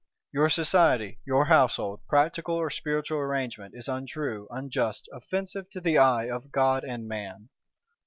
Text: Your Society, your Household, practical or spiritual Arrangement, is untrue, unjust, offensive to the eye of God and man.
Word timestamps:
Your 0.33 0.49
Society, 0.49 1.19
your 1.27 1.45
Household, 1.45 1.99
practical 2.09 2.55
or 2.55 2.71
spiritual 2.71 3.19
Arrangement, 3.19 3.75
is 3.77 3.87
untrue, 3.87 4.47
unjust, 4.49 5.07
offensive 5.13 5.69
to 5.69 5.79
the 5.79 5.99
eye 5.99 6.27
of 6.27 6.51
God 6.51 6.83
and 6.83 7.07
man. 7.07 7.49